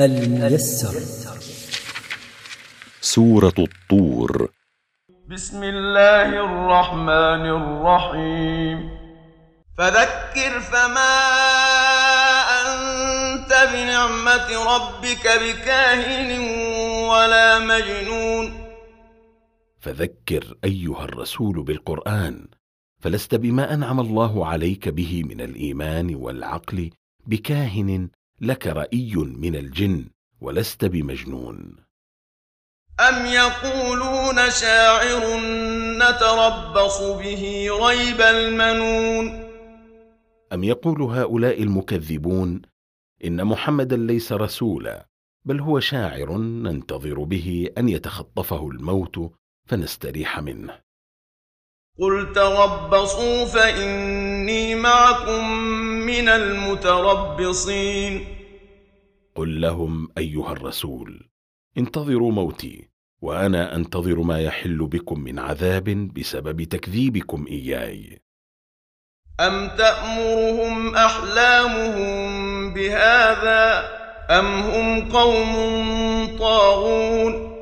[0.00, 1.00] الميسر.
[3.00, 4.48] سورة الطور.
[5.28, 8.90] بسم الله الرحمن الرحيم.
[9.78, 11.16] فذكر فما
[12.66, 16.40] أنت بنعمة ربك بكاهن
[17.08, 18.52] ولا مجنون.
[19.80, 22.46] فذكر أيها الرسول بالقرآن
[23.00, 26.90] فلست بما أنعم الله عليك به من الإيمان والعقل
[27.26, 28.08] بكاهن
[28.40, 30.04] لك رأي من الجن
[30.40, 31.76] ولست بمجنون.
[33.00, 35.40] أم يقولون شاعر
[35.98, 39.50] نتربص به ريب المنون؟
[40.52, 42.62] أم يقول هؤلاء المكذبون
[43.24, 45.06] إن محمدا ليس رسولا
[45.44, 49.32] بل هو شاعر ننتظر به أن يتخطفه الموت
[49.66, 50.80] فنستريح منه.
[51.98, 55.44] قل تربصوا فإني معكم
[56.06, 58.24] من المتربصين.
[59.34, 61.28] قل لهم أيها الرسول
[61.78, 62.88] انتظروا موتي
[63.22, 68.20] وأنا أنتظر ما يحل بكم من عذاب بسبب تكذيبكم إياي.
[69.40, 72.14] أم تأمرهم أحلامهم
[72.74, 73.88] بهذا
[74.30, 75.54] أم هم قوم
[76.38, 77.54] طاغون؟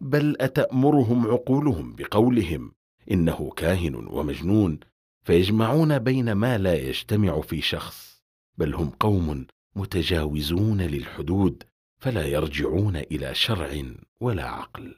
[0.00, 2.72] بل أتأمرهم عقولهم بقولهم
[3.10, 4.80] إنه كاهن ومجنون
[5.22, 8.22] فيجمعون بين ما لا يجتمع في شخص
[8.58, 11.62] بل هم قوم متجاوزون للحدود
[11.98, 13.82] فلا يرجعون إلى شرع
[14.20, 14.94] ولا عقل.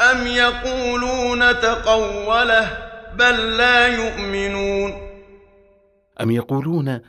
[0.00, 4.92] أم يقولون تقوله بل لا يؤمنون؟
[6.20, 7.00] أم يقولون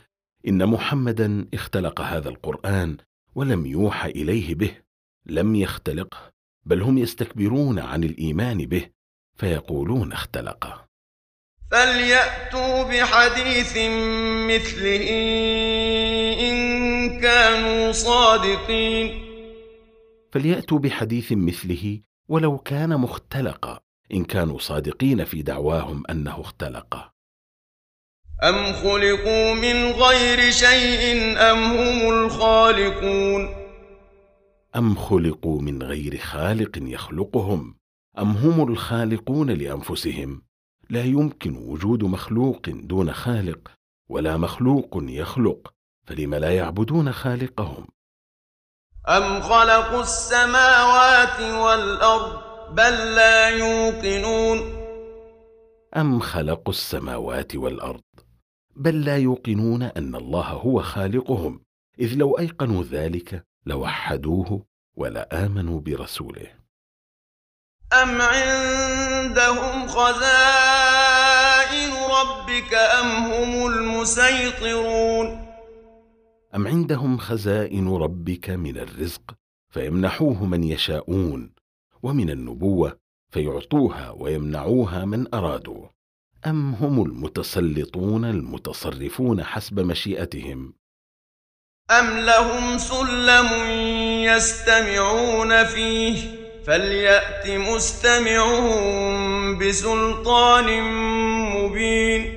[0.48, 2.96] إن محمدا اختلق هذا القرآن
[3.34, 4.76] ولم يوحى إليه به
[5.26, 6.32] لم يختلقه
[6.66, 8.86] بل هم يستكبرون عن الإيمان به
[9.36, 10.89] فيقولون اختلقه.
[11.70, 13.76] فليأتوا بحديث
[14.48, 15.08] مثله
[16.40, 19.30] إن كانوا صادقين.
[20.32, 23.80] فليأتوا بحديث مثله ولو كان مختلقا
[24.14, 27.12] إن كانوا صادقين في دعواهم أنه اختلقه
[28.42, 33.48] أم خلقوا من غير شيء أم هم الخالقون؟
[34.76, 37.74] أم خلقوا من غير خالق يخلقهم
[38.18, 40.49] أم هم الخالقون لأنفسهم؟
[40.90, 43.70] لا يمكن وجود مخلوق دون خالق
[44.08, 45.72] ولا مخلوق يخلق
[46.06, 47.86] فلم لا يعبدون خالقهم؟
[49.08, 52.42] أم خلقوا السماوات والأرض
[52.74, 54.58] بل لا يوقنون؟
[55.96, 58.02] أم خلقوا السماوات والأرض
[58.76, 61.60] بل لا يوقنون أن الله هو خالقهم
[61.98, 66.59] إذ لو أيقنوا ذلك لوحدوه ولا آمنوا برسوله.
[67.92, 75.46] أم عندهم خزائن ربك أم هم المسيطرون
[76.54, 79.22] أم عندهم خزائن ربك من الرزق
[79.70, 81.52] فيمنحوه من يشاءون
[82.02, 82.98] ومن النبوة
[83.30, 85.86] فيعطوها ويمنعوها من أرادوا
[86.46, 90.74] أم هم المتسلطون المتصرفون حسب مشيئتهم
[91.90, 93.48] أم لهم سلم
[94.24, 96.39] يستمعون فيه
[96.70, 98.78] فليأت مستمعهم
[99.58, 100.82] بسلطان
[101.54, 102.34] مبين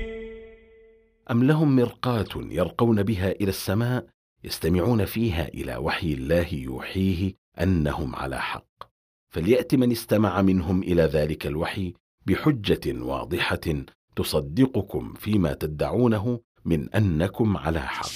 [1.32, 4.06] أم لهم مرقاة يرقون بها إلى السماء
[4.44, 8.84] يستمعون فيها إلى وحي الله يوحيه أنهم على حق
[9.30, 11.94] فليأت من استمع منهم إلى ذلك الوحي
[12.26, 18.10] بحجة واضحة تصدقكم فيما تدعونه من أنكم على حق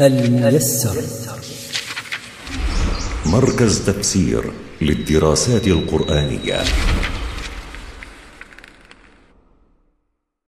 [0.00, 0.94] الميسر
[3.34, 4.44] مركز تفسير
[4.80, 6.62] للدراسات القرآنية.